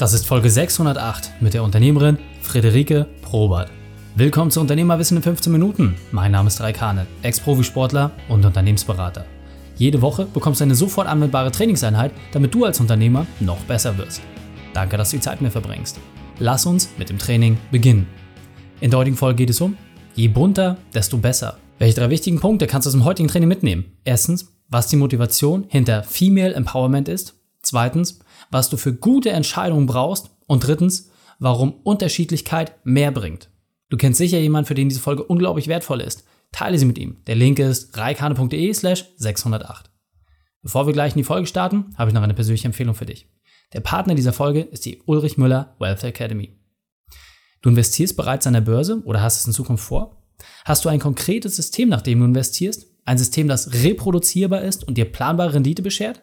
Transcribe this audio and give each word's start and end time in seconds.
Das 0.00 0.14
ist 0.14 0.26
Folge 0.26 0.48
608 0.48 1.42
mit 1.42 1.52
der 1.52 1.62
Unternehmerin 1.62 2.16
Friederike 2.40 3.06
Probert. 3.20 3.70
Willkommen 4.14 4.50
zu 4.50 4.58
Unternehmerwissen 4.58 5.18
in 5.18 5.22
15 5.22 5.52
Minuten. 5.52 5.94
Mein 6.10 6.32
Name 6.32 6.46
ist 6.46 6.58
Raikane, 6.62 7.06
Ex-Profisportler 7.20 8.10
und 8.30 8.42
Unternehmensberater. 8.42 9.26
Jede 9.76 10.00
Woche 10.00 10.24
bekommst 10.24 10.60
du 10.60 10.64
eine 10.64 10.74
sofort 10.74 11.06
anwendbare 11.06 11.50
Trainingseinheit, 11.50 12.12
damit 12.32 12.54
du 12.54 12.64
als 12.64 12.80
Unternehmer 12.80 13.26
noch 13.40 13.58
besser 13.64 13.98
wirst. 13.98 14.22
Danke, 14.72 14.96
dass 14.96 15.10
du 15.10 15.18
die 15.18 15.22
Zeit 15.22 15.42
mit 15.42 15.50
mir 15.54 15.60
verbringst. 15.60 16.00
Lass 16.38 16.64
uns 16.64 16.88
mit 16.96 17.10
dem 17.10 17.18
Training 17.18 17.58
beginnen. 17.70 18.06
In 18.80 18.90
der 18.90 19.00
heutigen 19.00 19.18
Folge 19.18 19.36
geht 19.36 19.50
es 19.50 19.60
um, 19.60 19.76
je 20.14 20.28
bunter, 20.28 20.78
desto 20.94 21.18
besser. 21.18 21.58
Welche 21.78 22.00
drei 22.00 22.08
wichtigen 22.08 22.40
Punkte 22.40 22.66
kannst 22.66 22.86
du 22.86 22.88
aus 22.88 22.94
dem 22.94 23.04
heutigen 23.04 23.28
Training 23.28 23.50
mitnehmen? 23.50 23.84
Erstens, 24.04 24.50
was 24.70 24.86
die 24.86 24.96
Motivation 24.96 25.66
hinter 25.68 26.04
Female 26.04 26.54
Empowerment 26.54 27.06
ist. 27.10 27.39
Zweitens, 27.62 28.20
was 28.50 28.70
du 28.70 28.76
für 28.76 28.94
gute 28.94 29.30
Entscheidungen 29.30 29.86
brauchst. 29.86 30.30
Und 30.46 30.66
drittens, 30.66 31.10
warum 31.38 31.74
Unterschiedlichkeit 31.84 32.74
mehr 32.84 33.12
bringt. 33.12 33.50
Du 33.88 33.96
kennst 33.96 34.18
sicher 34.18 34.38
jemanden, 34.38 34.66
für 34.66 34.74
den 34.74 34.88
diese 34.88 35.00
Folge 35.00 35.24
unglaublich 35.24 35.68
wertvoll 35.68 36.00
ist. 36.00 36.24
Teile 36.52 36.78
sie 36.78 36.84
mit 36.84 36.98
ihm. 36.98 37.18
Der 37.26 37.36
Link 37.36 37.58
ist 37.58 37.96
reikane.de 37.96 38.72
slash 38.74 39.04
608. 39.16 39.90
Bevor 40.62 40.86
wir 40.86 40.92
gleich 40.92 41.12
in 41.12 41.18
die 41.18 41.24
Folge 41.24 41.46
starten, 41.46 41.94
habe 41.96 42.10
ich 42.10 42.14
noch 42.14 42.22
eine 42.22 42.34
persönliche 42.34 42.66
Empfehlung 42.66 42.94
für 42.94 43.06
dich. 43.06 43.28
Der 43.72 43.80
Partner 43.80 44.14
dieser 44.14 44.32
Folge 44.32 44.60
ist 44.60 44.84
die 44.84 45.00
Ulrich 45.06 45.38
Müller 45.38 45.76
Wealth 45.78 46.04
Academy. 46.04 46.58
Du 47.62 47.68
investierst 47.68 48.16
bereits 48.16 48.46
an 48.46 48.54
der 48.54 48.60
Börse 48.60 49.02
oder 49.04 49.22
hast 49.22 49.38
es 49.38 49.46
in 49.46 49.52
Zukunft 49.52 49.84
vor? 49.84 50.22
Hast 50.64 50.84
du 50.84 50.88
ein 50.88 50.98
konkretes 50.98 51.56
System, 51.56 51.88
nach 51.88 52.02
dem 52.02 52.18
du 52.18 52.24
investierst? 52.24 52.86
Ein 53.04 53.18
System, 53.18 53.48
das 53.48 53.72
reproduzierbar 53.72 54.62
ist 54.62 54.84
und 54.84 54.96
dir 54.96 55.10
planbare 55.10 55.54
Rendite 55.54 55.82
beschert? 55.82 56.22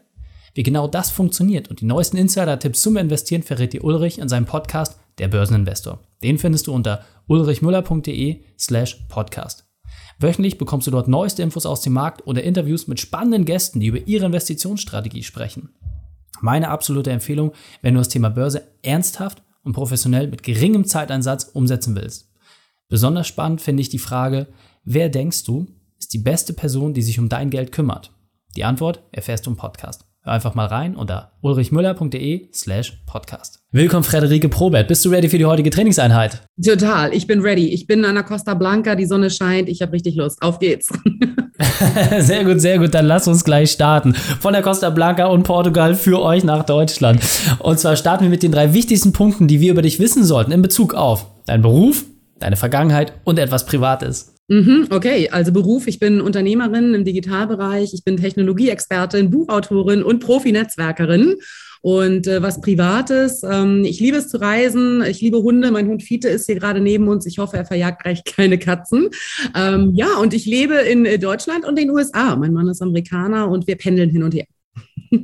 Wie 0.58 0.64
genau 0.64 0.88
das 0.88 1.12
funktioniert 1.12 1.68
und 1.68 1.82
die 1.82 1.86
neuesten 1.86 2.18
Insider-Tipps 2.18 2.82
zum 2.82 2.98
Investieren 2.98 3.44
verrät 3.44 3.74
dir 3.74 3.84
Ulrich 3.84 4.18
in 4.18 4.28
seinem 4.28 4.48
Podcast 4.48 5.00
Der 5.20 5.28
Börseninvestor. 5.28 6.00
Den 6.24 6.40
findest 6.40 6.66
du 6.66 6.74
unter 6.74 7.06
ulrichmüller.de 7.28 8.42
slash 8.58 9.06
podcast. 9.08 9.68
Wöchentlich 10.18 10.58
bekommst 10.58 10.88
du 10.88 10.92
dort 10.92 11.08
neueste 11.08 11.44
Infos 11.44 11.68
aus 11.68 11.82
dem 11.82 11.94
Markt 11.94 12.26
oder 12.26 12.42
Interviews 12.42 12.88
mit 12.88 13.00
spannenden 13.00 13.46
Gästen, 13.46 13.80
die 13.80 13.86
über 13.86 14.08
ihre 14.08 14.26
Investitionsstrategie 14.26 15.22
sprechen. 15.22 15.76
Meine 16.42 16.70
absolute 16.70 17.12
Empfehlung, 17.12 17.52
wenn 17.84 17.94
du 17.94 18.00
das 18.00 18.10
Thema 18.10 18.30
Börse 18.32 18.64
ernsthaft 18.82 19.44
und 19.62 19.74
professionell 19.74 20.28
mit 20.28 20.42
geringem 20.42 20.86
Zeiteinsatz 20.86 21.52
umsetzen 21.54 21.96
willst. 21.96 22.32
Besonders 22.90 23.28
spannend 23.28 23.62
finde 23.62 23.82
ich 23.82 23.90
die 23.90 24.00
Frage, 24.00 24.48
wer 24.84 25.10
denkst 25.10 25.44
du, 25.44 25.68
ist 26.00 26.16
die 26.16 26.18
beste 26.18 26.54
Person, 26.54 26.96
die 26.96 27.04
sich 27.04 27.20
um 27.20 27.30
dein 27.30 27.52
Geld 27.52 27.72
kümmert? 27.72 28.12
Die 28.56 28.64
Antwort 28.64 29.04
erfährst 29.12 29.46
du 29.46 29.52
im 29.52 29.56
Podcast. 29.56 30.08
Hör 30.28 30.34
einfach 30.34 30.56
mal 30.56 30.66
rein 30.66 30.98
unter 30.98 31.32
ulrichmüller.de 31.40 32.50
slash 32.54 33.02
podcast. 33.06 33.62
Willkommen 33.72 34.04
Frederike 34.04 34.50
Probert. 34.50 34.90
Bist 34.90 35.06
du 35.06 35.10
ready 35.10 35.30
für 35.30 35.38
die 35.38 35.46
heutige 35.46 35.70
Trainingseinheit? 35.70 36.42
Total, 36.62 37.14
ich 37.14 37.28
bin 37.28 37.40
ready. 37.40 37.70
Ich 37.70 37.88
bin 37.88 38.04
an 38.04 38.16
der 38.16 38.26
Costa 38.26 38.54
Blanca, 38.54 38.96
die 38.96 39.06
Sonne 39.06 39.30
scheint, 39.30 39.70
ich 39.70 39.82
habe 39.82 39.94
richtig 39.94 40.18
Lust. 40.18 40.42
Auf 40.42 40.60
geht's. 40.60 40.92
sehr 42.20 42.44
gut, 42.44 42.60
sehr 42.60 42.78
gut. 42.78 42.94
Dann 42.94 43.06
lass 43.06 43.30
uns 43.30 43.46
gleich 43.46 43.72
starten. 43.72 44.16
Von 44.16 44.52
der 44.52 44.64
Costa 44.64 44.90
Blanca 44.90 45.28
und 45.28 45.44
Portugal 45.44 45.96
für 45.96 46.22
euch 46.22 46.44
nach 46.44 46.66
Deutschland. 46.66 47.22
Und 47.60 47.80
zwar 47.80 47.96
starten 47.96 48.26
wir 48.26 48.30
mit 48.30 48.44
den 48.44 48.52
drei 48.52 48.74
wichtigsten 48.74 49.14
Punkten, 49.14 49.48
die 49.48 49.62
wir 49.62 49.72
über 49.72 49.82
dich 49.82 49.98
wissen 49.98 50.26
sollten 50.26 50.52
in 50.52 50.62
Bezug 50.62 50.94
auf 50.94 51.26
deinen 51.46 51.62
Beruf, 51.62 52.04
deine 52.38 52.58
Vergangenheit 52.58 53.14
und 53.24 53.40
etwas 53.40 53.66
Privates. 53.66 54.37
Mhm, 54.50 54.88
okay, 54.92 55.30
also 55.30 55.52
Beruf, 55.52 55.88
ich 55.88 56.00
bin 56.00 56.22
Unternehmerin 56.22 56.94
im 56.94 57.04
Digitalbereich, 57.04 57.94
ich 57.94 58.06
bin 58.06 58.16
Technologieexpertin, 58.16 59.30
Buchautorin 59.30 60.04
und 60.04 60.20
Profi-Netzwerkerin. 60.20 61.36
Und 61.82 62.28
äh, 62.28 62.42
was 62.42 62.62
Privates, 62.62 63.44
ähm, 63.44 63.84
ich 63.86 64.00
liebe 64.00 64.18
es 64.18 64.30
zu 64.30 64.38
reisen, 64.42 65.04
ich 65.04 65.22
liebe 65.22 65.38
Hunde, 65.44 65.72
mein 65.72 65.88
Hund 65.88 66.02
Fiete 66.02 66.28
ist 66.28 66.46
hier 66.46 66.56
gerade 66.56 66.80
neben 66.80 67.08
uns, 67.08 67.26
ich 67.26 67.38
hoffe, 67.38 67.58
er 67.58 67.66
verjagt 67.66 68.04
gleich 68.04 68.24
keine 68.26 68.58
Katzen. 68.58 69.10
Ähm, 69.56 69.92
ja, 69.94 70.18
und 70.18 70.34
ich 70.34 70.46
lebe 70.46 70.76
in 70.76 71.06
äh, 71.06 71.20
Deutschland 71.20 71.66
und 71.66 71.78
den 71.78 71.90
USA. 71.90 72.36
Mein 72.36 72.54
Mann 72.54 72.68
ist 72.68 72.82
Amerikaner 72.82 73.50
und 73.50 73.68
wir 73.68 73.76
pendeln 73.76 74.10
hin 74.10 74.24
und 74.24 74.34
her. 74.34 74.46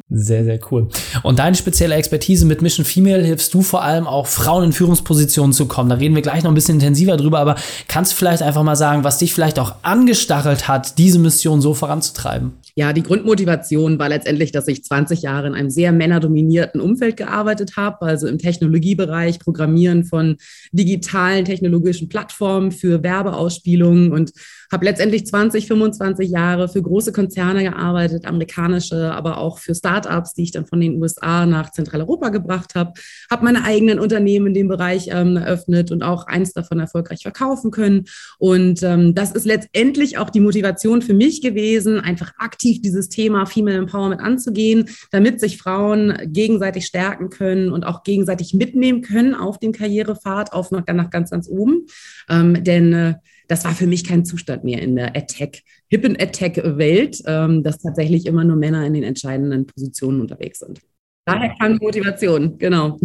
Sehr, 0.10 0.44
sehr 0.44 0.60
cool. 0.72 0.90
Und 1.24 1.40
deine 1.40 1.56
spezielle 1.56 1.96
Expertise 1.96 2.46
mit 2.46 2.62
Mission 2.62 2.86
Female 2.86 3.24
hilfst 3.24 3.54
du 3.54 3.62
vor 3.62 3.84
allem 3.84 4.08
auch 4.08 4.28
Frauen 4.28 4.66
in 4.66 4.74
Führungspositionen 4.74 5.54
zu 5.54 5.66
kommen. 5.66 5.90
Da 5.90 5.96
reden 5.96 6.16
wir 6.16 6.22
gleich 6.22 6.44
noch 6.44 6.52
ein 6.52 6.56
bisschen 6.56 6.76
intensiver 6.76 7.18
drüber, 7.18 7.40
aber 7.40 7.56
kannst 7.88 8.12
du 8.12 8.16
vielleicht 8.16 8.44
einfach 8.44 8.64
mal 8.64 8.76
sagen, 8.76 9.04
was 9.04 9.18
dich 9.18 9.34
vielleicht 9.34 9.60
auch 9.60 9.76
angestachelt 9.82 10.68
hat, 10.68 10.98
diese 10.98 11.20
Mission 11.20 11.62
so 11.62 11.74
voranzutreiben? 11.74 12.54
Ja, 12.76 12.92
die 12.92 13.04
Grundmotivation 13.04 14.00
war 14.00 14.10
letztendlich, 14.10 14.52
dass 14.52 14.68
ich 14.68 14.84
20 14.84 15.22
Jahre 15.22 15.46
in 15.46 15.54
einem 15.54 15.70
sehr 15.70 15.92
männerdominierten 15.92 16.82
Umfeld 16.82 17.18
gearbeitet 17.18 17.78
habe, 17.78 18.02
also 18.02 18.26
im 18.28 18.40
Technologiebereich, 18.40 19.38
Programmieren 19.38 20.06
von 20.06 20.38
digitalen 20.72 21.46
technologischen 21.46 22.10
Plattformen 22.10 22.72
für 22.72 23.04
Werbeausspielungen 23.04 24.12
und 24.12 24.32
habe 24.72 24.86
letztendlich 24.86 25.28
20, 25.28 25.68
25 25.68 26.32
Jahre 26.32 26.68
für 26.68 26.82
große 26.82 27.12
Konzerne 27.12 27.62
gearbeitet, 27.62 28.26
amerikanische, 28.26 29.14
aber 29.14 29.38
auch 29.38 29.60
für 29.60 29.76
Startups, 29.76 30.34
die 30.34 30.44
ich 30.44 30.52
dann 30.52 30.66
von 30.66 30.82
den 30.82 31.00
USA 31.00 31.46
nach 31.46 31.72
Zentraleuropa 31.72 32.30
gebracht 32.30 32.74
habe, 32.74 32.94
habe 33.30 33.46
meine 33.46 33.66
eigenen 33.66 34.00
Unternehmen 34.00 34.48
in 34.48 34.54
dem 34.56 34.68
Bereich 34.68 35.10
ähm, 35.12 35.38
eröffnet 35.38 35.92
und 35.92 36.02
auch 36.02 36.26
eins 36.26 36.54
davon 36.54 36.80
erfolgreich 36.80 37.22
verkaufen 37.22 37.70
können. 37.70 38.06
Und 38.40 38.82
ähm, 38.82 39.14
das 39.14 39.32
ist 39.32 39.46
letztendlich 39.46 40.18
auch 40.18 40.32
die 40.32 40.40
Motivation 40.40 41.04
für 41.04 41.14
mich 41.14 41.44
gewesen, 41.44 42.00
einfach 42.00 42.34
aktiv 42.40 42.63
dieses 42.64 43.10
Thema 43.10 43.46
Female 43.46 43.78
Empowerment 43.78 44.22
anzugehen, 44.22 44.90
damit 45.12 45.40
sich 45.40 45.58
Frauen 45.58 46.18
gegenseitig 46.26 46.86
stärken 46.86 47.30
können 47.30 47.72
und 47.72 47.86
auch 47.86 48.04
gegenseitig 48.04 48.54
mitnehmen 48.54 49.02
können 49.02 49.36
auf 49.36 49.60
dem 49.60 49.72
Karrierepfad, 49.72 50.54
auf 50.54 50.72
noch, 50.72 50.86
nach 50.86 51.10
ganz, 51.10 51.30
ganz 51.30 51.48
oben. 51.48 51.86
Ähm, 52.30 52.64
denn 52.64 52.94
äh, 52.94 53.14
das 53.48 53.66
war 53.66 53.74
für 53.74 53.88
mich 53.88 54.04
kein 54.04 54.26
Zustand 54.26 54.64
mehr 54.64 54.82
in 54.82 54.96
der 54.96 55.16
Attack, 55.16 55.60
Hippen 55.90 56.16
Attack-Welt, 56.20 57.22
ähm, 57.26 57.64
dass 57.64 57.80
tatsächlich 57.80 58.26
immer 58.26 58.44
nur 58.44 58.56
Männer 58.56 58.86
in 58.86 58.94
den 58.94 59.04
entscheidenden 59.04 59.66
Positionen 59.66 60.22
unterwegs 60.22 60.60
sind. 60.60 60.80
Daher 61.26 61.54
kam 61.60 61.78
die 61.78 61.86
Motivation, 61.86 62.58
genau. 62.58 63.00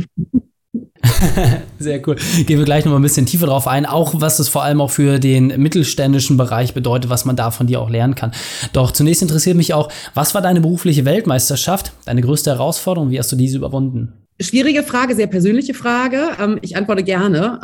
Sehr 1.79 2.07
cool. 2.07 2.17
Gehen 2.47 2.59
wir 2.59 2.65
gleich 2.65 2.85
noch 2.85 2.93
mal 2.93 2.99
ein 2.99 3.03
bisschen 3.03 3.27
tiefer 3.27 3.47
drauf 3.47 3.67
ein, 3.67 3.87
auch 3.87 4.21
was 4.21 4.39
es 4.39 4.49
vor 4.49 4.63
allem 4.63 4.81
auch 4.81 4.91
für 4.91 5.19
den 5.19 5.49
mittelständischen 5.61 6.37
Bereich 6.37 6.75
bedeutet, 6.75 7.11
was 7.11 7.25
man 7.25 7.37
da 7.37 7.51
von 7.51 7.67
dir 7.67 7.81
auch 7.81 7.91
lernen 7.91 8.15
kann. 8.15 8.33
Doch 8.73 8.91
zunächst 8.91 9.23
interessiert 9.23 9.57
mich 9.57 9.75
auch, 9.75 9.91
was 10.15 10.35
war 10.35 10.43
deine 10.43 10.61
berufliche 10.61 11.05
Weltmeisterschaft, 11.05 11.93
deine 12.05 12.23
größte 12.23 12.51
Herausforderung, 12.51 13.11
wie 13.11 13.19
hast 13.19 13.33
du 13.33 13.37
diese 13.37 13.59
überwunden? 13.59 14.13
Schwierige 14.41 14.85
Frage, 14.85 15.17
sehr 15.17 15.27
persönliche 15.27 15.75
Frage. 15.75 16.31
Ähm, 16.41 16.59
ich 16.63 16.77
antworte 16.77 17.03
gerne. 17.03 17.59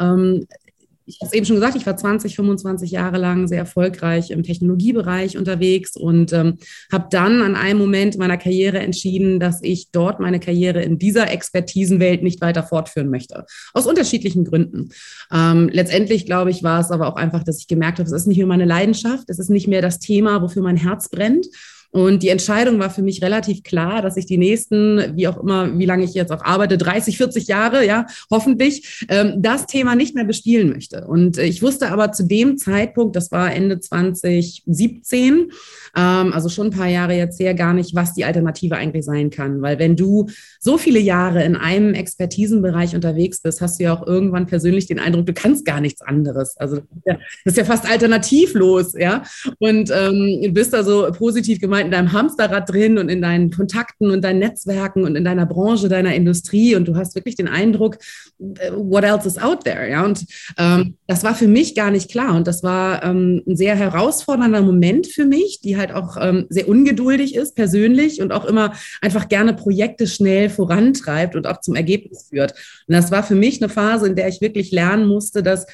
Ich 1.07 1.19
habe 1.21 1.29
es 1.29 1.33
eben 1.35 1.45
schon 1.45 1.57
gesagt, 1.57 1.77
ich 1.77 1.87
war 1.87 1.97
20, 1.97 2.35
25 2.35 2.91
Jahre 2.91 3.19
lang 3.19 3.47
sehr 3.47 3.59
erfolgreich 3.59 4.31
im 4.31 4.43
Technologiebereich 4.43 5.37
unterwegs 5.37 5.97
und 5.97 6.33
ähm, 6.33 6.59
habe 6.91 7.09
dann 7.11 7.43
an 7.43 7.57
einem 7.57 7.79
Moment 7.79 8.17
meiner 8.17 8.39
Karriere 8.39 8.79
entschieden, 8.79 9.39
dass 9.39 9.63
ich 9.63 9.91
dort 9.91 10.21
meine 10.21 10.41
Karriere 10.41 10.83
in 10.83 10.99
dieser 10.99 11.31
Expertisenwelt 11.31 12.23
nicht 12.23 12.41
weiter 12.41 12.63
fortführen 12.63 13.11
möchte. 13.11 13.45
Aus 13.75 13.87
unterschiedlichen 13.87 14.45
Gründen. 14.45 14.91
Ähm, 15.31 15.69
letztendlich, 15.71 16.27
glaube 16.27 16.51
ich, 16.51 16.63
war 16.63 16.81
es 16.81 16.91
aber 16.91 17.09
auch 17.09 17.17
einfach, 17.17 17.45
dass 17.45 17.59
ich 17.59 17.69
gemerkt 17.69 17.99
habe, 17.99 18.09
es 18.09 18.15
ist 18.15 18.27
nicht 18.27 18.39
mehr 18.39 18.47
meine 18.47 18.65
Leidenschaft, 18.65 19.29
es 19.29 19.39
ist 19.39 19.51
nicht 19.51 19.69
mehr 19.69 19.83
das 19.83 19.99
Thema, 19.99 20.41
wofür 20.41 20.63
mein 20.63 20.77
Herz 20.77 21.09
brennt. 21.11 21.47
Und 21.95 22.25
die 22.25 22.29
Entscheidung 22.29 22.81
war 22.81 22.91
für 22.91 23.03
mich 23.03 23.23
relativ 23.23 23.63
klar, 23.63 24.03
dass 24.03 24.17
ich 24.17 24.27
die 24.27 24.37
nächsten, 24.37 25.17
wie 25.17 25.29
auch 25.29 25.41
immer, 25.41 25.79
wie 25.79 25.87
lange 25.87 26.03
ich 26.03 26.13
jetzt 26.13 26.33
auch 26.33 26.45
arbeite, 26.45 26.77
30, 26.77 27.17
40 27.17 27.47
Jahre, 27.47 27.87
ja, 27.87 28.07
hoffentlich, 28.33 29.07
ähm, 29.09 29.35
das 29.39 29.69
Thema 29.69 29.95
nicht 29.95 30.13
mehr 30.13 30.25
bespielen 30.25 30.71
möchte. 30.71 31.07
Und 31.07 31.39
äh, 31.39 31.45
ich 31.45 31.63
wusste 31.63 31.93
aber 31.93 32.11
zu 32.11 32.27
dem 32.27 32.59
Zeitpunkt, 32.59 33.15
das 33.15 33.31
war 33.31 33.55
Ende 33.55 33.79
2017, 33.79 35.53
ähm, 35.97 36.33
also 36.33 36.49
schon 36.49 36.67
ein 36.67 36.77
paar 36.77 36.89
Jahre 36.89 37.15
jetzt 37.15 37.39
her, 37.39 37.55
gar 37.55 37.73
nicht, 37.73 37.95
was 37.95 38.13
die 38.13 38.25
Alternative 38.25 38.75
eigentlich 38.75 39.05
sein 39.05 39.31
kann. 39.31 39.63
Weil 39.63 39.79
wenn 39.79 39.95
du 39.95 40.27
so 40.59 40.79
viele 40.79 40.99
Jahre 40.99 41.45
in 41.45 41.55
einem 41.55 41.95
Expertisenbereich 41.95 42.97
unterwegs 42.97 43.41
bist, 43.41 43.61
hast 43.61 43.79
du 43.79 43.85
ja 43.85 43.95
auch 43.95 44.05
irgendwann 44.05 44.47
persönlich 44.47 44.87
den 44.87 44.99
Eindruck, 44.99 45.27
du 45.27 45.33
kannst 45.33 45.65
gar 45.65 45.81
nichts 45.81 46.03
anderes. 46.03 46.57
Also 46.57 46.81
das 47.05 47.19
ist 47.45 47.57
ja 47.57 47.65
fast 47.65 47.89
alternativlos, 47.89 48.95
ja. 48.99 49.23
Und 49.61 49.93
ähm, 49.95 50.53
bist 50.53 50.73
da 50.73 50.83
so 50.83 51.09
positiv 51.13 51.61
gemeint, 51.61 51.84
in 51.85 51.91
deinem 51.91 52.13
Hamsterrad 52.13 52.69
drin 52.69 52.99
und 52.99 53.09
in 53.09 53.23
deinen 53.23 53.51
Kontakten 53.51 54.11
und 54.11 54.23
deinen 54.23 54.39
Netzwerken 54.39 55.05
und 55.05 55.17
in 55.17 55.25
deiner 55.25 55.47
Branche, 55.47 55.89
deiner 55.89 56.15
Industrie 56.15 56.75
und 56.75 56.89
du 56.89 56.97
hast 56.97 57.15
wirklich 57.15 57.37
den 57.37 57.49
Eindruck, 57.49 57.99
äh, 58.39 58.71
what 58.73 59.05
else 59.05 59.27
is 59.27 59.39
out 59.39 59.65
there? 59.65 59.89
Ja, 59.91 60.05
und 60.05 60.25
ähm, 60.59 60.97
das 61.07 61.25
war 61.25 61.35
für 61.35 61.49
mich 61.49 61.75
gar 61.75 61.91
nicht 61.91 62.11
klar 62.11 62.35
und 62.35 62.47
das 62.47 62.63
war 62.63 63.03
ähm, 63.05 63.43
ein 63.47 63.57
sehr 63.57 63.77
herausfordernder 63.77 64.63
Moment 64.63 65.07
für 65.07 65.25
mich, 65.25 65.61
die 65.63 65.77
halt 65.77 65.93
auch 65.93 66.17
ähm, 66.21 66.47
sehr 66.49 66.69
ungeduldig 66.69 67.35
ist 67.35 67.55
persönlich 67.55 68.21
und 68.21 68.33
auch 68.33 68.45
immer 68.45 68.75
einfach 69.01 69.29
gerne 69.29 69.55
Projekte 69.55 70.07
schnell 70.07 70.51
vorantreibt 70.51 71.37
und 71.37 71.47
auch 71.47 71.61
zum 71.61 71.75
Ergebnis 71.75 72.29
führt. 72.31 72.53
Und 72.87 72.95
das 72.95 73.11
war 73.11 73.23
für 73.23 73.35
mich 73.35 73.63
eine 73.63 73.69
Phase, 73.69 74.07
in 74.07 74.17
der 74.17 74.29
ich 74.29 74.41
wirklich 74.41 74.73
lernen 74.73 75.07
musste, 75.07 75.43
dass 75.43 75.67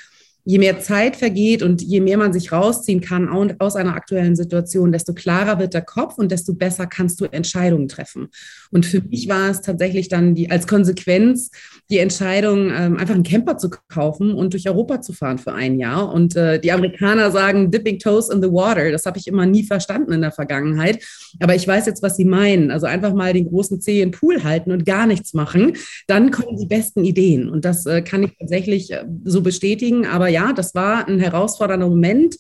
je 0.45 0.59
mehr 0.59 0.81
Zeit 0.81 1.17
vergeht 1.17 1.63
und 1.63 1.83
je 1.83 2.01
mehr 2.01 2.17
man 2.17 2.33
sich 2.33 2.53
rausziehen 2.53 3.01
kann 3.01 3.29
aus 3.59 3.77
einer 3.77 3.95
aktuellen 3.95 4.37
Situation, 4.37 4.93
desto 4.93 5.15
klarer 5.15 5.59
wird 5.59 5.75
der 5.75 5.83
Kopf 5.83 6.19
und 6.19 6.31
desto 6.33 6.55
besser 6.55 6.87
kannst 6.87 7.21
du 7.21 7.27
Entscheidungen 7.27 7.89
treffen. 7.89 8.29
Und 8.71 8.87
für 8.87 9.01
mich 9.03 9.29
war 9.29 9.51
es 9.51 9.61
tatsächlich 9.61 10.09
dann 10.09 10.35
die, 10.35 10.51
als 10.51 10.67
Konsequenz 10.67 11.51
die 11.91 11.99
Entscheidung, 11.99 12.71
ähm, 12.71 12.97
einfach 12.97 13.15
einen 13.15 13.25
Camper 13.25 13.59
zu 13.59 13.69
kaufen 13.89 14.33
und 14.33 14.53
durch 14.53 14.69
Europa 14.69 15.01
zu 15.01 15.13
fahren 15.13 15.39
für 15.39 15.53
ein 15.53 15.79
Jahr. 15.79 16.13
Und 16.13 16.37
äh, 16.37 16.61
die 16.61 16.71
Amerikaner 16.71 17.31
sagen 17.33 17.71
dipping 17.71 17.99
toes 17.99 18.29
in 18.29 18.41
the 18.41 18.49
water. 18.49 18.93
Das 18.93 19.07
habe 19.07 19.19
ich 19.19 19.27
immer 19.27 19.45
nie 19.45 19.65
verstanden 19.65 20.13
in 20.13 20.21
der 20.21 20.31
Vergangenheit. 20.31 21.03
Aber 21.41 21.55
ich 21.57 21.67
weiß 21.67 21.87
jetzt, 21.87 22.03
was 22.03 22.17
sie 22.17 22.25
meinen. 22.25 22.71
Also 22.71 22.87
einfach 22.87 23.13
mal 23.13 23.33
den 23.33 23.49
großen 23.49 23.81
Zeh 23.81 24.01
in 24.01 24.11
den 24.11 24.19
Pool 24.19 24.45
halten 24.45 24.71
und 24.71 24.87
gar 24.87 25.07
nichts 25.07 25.35
machen. 25.35 25.73
Dann 26.07 26.31
kommen 26.31 26.57
die 26.57 26.67
besten 26.67 27.05
Ideen. 27.05 27.51
Und 27.51 27.65
das 27.65 27.87
äh, 27.87 28.03
kann 28.03 28.23
ich 28.23 28.31
tatsächlich 28.39 28.93
äh, 28.93 29.05
so 29.25 29.43
bestätigen. 29.43 30.07
Aber 30.07 30.29
ja, 30.31 30.53
das 30.53 30.75
war 30.75 31.07
ein 31.07 31.21
herausfordernder 31.21 31.89
Moment 31.89 32.37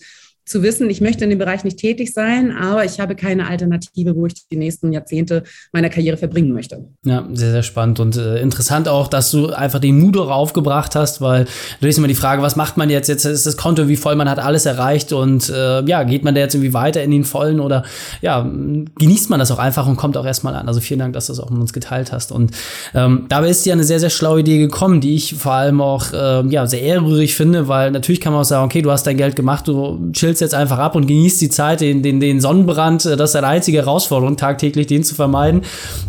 zu 0.50 0.62
wissen, 0.62 0.91
ich 0.91 1.00
möchte 1.00 1.25
in 1.25 1.31
dem 1.31 1.38
Bereich 1.38 1.64
nicht 1.64 1.79
tätig 1.79 2.12
sein, 2.12 2.50
aber 2.56 2.85
ich 2.85 3.00
habe 3.00 3.14
keine 3.14 3.47
Alternative, 3.47 4.17
wo 4.17 4.26
ich 4.26 4.35
die 4.49 4.56
nächsten 4.56 4.93
Jahrzehnte 4.93 5.44
meiner 5.73 5.88
Karriere 5.88 6.17
verbringen 6.17 6.52
möchte. 6.52 6.85
Ja, 7.05 7.26
sehr, 7.32 7.52
sehr 7.52 7.62
spannend 7.62 8.00
und 8.00 8.17
äh, 8.17 8.41
interessant 8.41 8.88
auch, 8.88 9.08
dass 9.08 9.31
du 9.31 9.50
einfach 9.50 9.79
den 9.79 9.99
Mut 9.99 10.17
auch 10.17 10.31
aufgebracht 10.31 10.94
hast, 10.97 11.20
weil 11.20 11.47
da 11.81 11.87
ist 11.87 11.99
immer 11.99 12.08
die 12.08 12.14
Frage, 12.14 12.43
was 12.43 12.56
macht 12.56 12.76
man 12.76 12.91
jetzt? 12.91 13.08
Jetzt 13.08 13.25
ist 13.25 13.47
das 13.47 13.56
Konto 13.56 13.88
wie 13.88 13.97
voll, 13.97 14.17
man 14.17 14.29
hat 14.29 14.38
alles 14.38 14.67
erreicht 14.67 15.12
und 15.12 15.49
äh, 15.49 15.85
ja, 15.85 16.02
geht 16.02 16.25
man 16.25 16.35
da 16.35 16.41
jetzt 16.41 16.55
irgendwie 16.55 16.75
weiter 16.75 17.02
in 17.02 17.12
den 17.12 17.25
Vollen 17.25 17.61
oder 17.61 17.85
ja, 18.20 18.43
genießt 18.43 19.31
man 19.31 19.38
das 19.38 19.50
auch 19.50 19.58
einfach 19.58 19.87
und 19.87 19.97
kommt 19.97 20.17
auch 20.17 20.26
erstmal 20.26 20.55
an. 20.56 20.67
Also 20.67 20.81
vielen 20.81 21.00
Dank, 21.00 21.12
dass 21.12 21.26
du 21.26 21.32
das 21.32 21.41
auch 21.41 21.50
mit 21.50 21.61
uns 21.61 21.73
geteilt 21.73 22.12
hast. 22.12 22.32
Und 22.32 22.50
ähm, 22.94 23.26
dabei 23.29 23.50
ist 23.50 23.64
dir 23.64 23.73
eine 23.73 23.85
sehr, 23.85 24.00
sehr 24.00 24.11
schlaue 24.11 24.41
Idee 24.41 24.58
gekommen, 24.58 25.00
die 25.00 25.14
ich 25.14 25.35
vor 25.35 25.52
allem 25.52 25.81
auch 25.81 26.12
äh, 26.12 26.47
ja, 26.49 26.67
sehr 26.67 26.82
ehrrührig 26.82 27.35
finde, 27.37 27.69
weil 27.69 27.93
natürlich 27.93 28.20
kann 28.20 28.32
man 28.32 28.43
auch 28.43 28.47
sagen, 28.47 28.64
okay, 28.64 28.82
du 28.82 28.91
hast 28.91 29.06
dein 29.06 29.17
Geld 29.17 29.37
gemacht, 29.37 29.69
du 29.69 30.11
chillst 30.12 30.40
jetzt 30.41 30.55
einfach 30.55 30.79
ab 30.79 30.95
und 30.95 31.07
genießt 31.07 31.41
die 31.41 31.49
Zeit, 31.49 31.81
den, 31.81 32.03
den, 32.03 32.21
den 32.21 32.41
Sonnenbrand. 32.41 33.05
Das 33.05 33.31
ist 33.31 33.35
deine 33.35 33.47
einzige 33.47 33.79
Herausforderung, 33.79 34.37
tagtäglich 34.37 34.87
den 34.87 35.05
zu 35.05 35.15
vermeiden. 35.15 35.63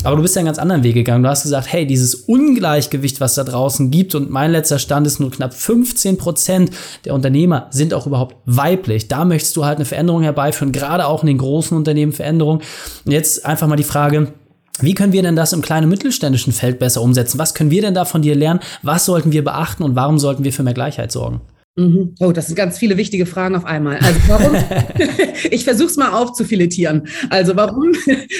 Aber 0.03 0.15
du 0.15 0.21
bist 0.21 0.35
ja 0.35 0.39
einen 0.39 0.47
ganz 0.47 0.59
anderen 0.59 0.83
Weg 0.83 0.93
gegangen. 0.93 1.23
Du 1.23 1.29
hast 1.29 1.43
gesagt, 1.43 1.71
hey, 1.71 1.85
dieses 1.85 2.15
Ungleichgewicht, 2.15 3.21
was 3.21 3.35
da 3.35 3.43
draußen 3.43 3.91
gibt, 3.91 4.15
und 4.15 4.29
mein 4.29 4.51
letzter 4.51 4.79
Stand 4.79 5.07
ist 5.07 5.19
nur 5.19 5.31
knapp 5.31 5.53
15 5.53 6.17
Prozent 6.17 6.71
der 7.05 7.13
Unternehmer 7.13 7.67
sind 7.71 7.93
auch 7.93 8.07
überhaupt 8.07 8.35
weiblich. 8.45 9.07
Da 9.07 9.25
möchtest 9.25 9.55
du 9.55 9.65
halt 9.65 9.77
eine 9.77 9.85
Veränderung 9.85 10.23
herbeiführen, 10.23 10.71
gerade 10.71 11.07
auch 11.07 11.23
in 11.23 11.27
den 11.27 11.37
großen 11.37 11.75
Unternehmen 11.75 12.11
Veränderung. 12.11 12.61
Und 13.05 13.11
jetzt 13.11 13.45
einfach 13.45 13.67
mal 13.67 13.75
die 13.75 13.83
Frage, 13.83 14.33
wie 14.79 14.95
können 14.95 15.13
wir 15.13 15.21
denn 15.21 15.35
das 15.35 15.53
im 15.53 15.61
kleinen 15.61 15.85
und 15.85 15.91
mittelständischen 15.91 16.53
Feld 16.53 16.79
besser 16.79 17.01
umsetzen? 17.01 17.37
Was 17.37 17.53
können 17.53 17.71
wir 17.71 17.81
denn 17.81 17.93
da 17.93 18.05
von 18.05 18.21
dir 18.21 18.35
lernen? 18.35 18.61
Was 18.81 19.05
sollten 19.05 19.31
wir 19.31 19.43
beachten 19.43 19.83
und 19.83 19.95
warum 19.95 20.17
sollten 20.17 20.43
wir 20.43 20.53
für 20.53 20.63
mehr 20.63 20.73
Gleichheit 20.73 21.11
sorgen? 21.11 21.41
Mhm. 21.77 22.15
Oh, 22.19 22.33
das 22.33 22.47
sind 22.47 22.57
ganz 22.57 22.77
viele 22.77 22.97
wichtige 22.97 23.25
Fragen 23.25 23.55
auf 23.55 23.63
einmal. 23.63 23.97
Also 23.97 24.19
warum? 24.27 24.55
ich 25.51 25.63
versuche 25.63 25.87
es 25.87 25.95
mal 25.95 26.11
aufzufiletieren. 26.11 27.07
Also 27.29 27.55
warum, 27.55 27.93